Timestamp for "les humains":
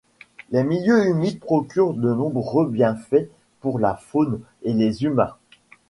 4.73-5.35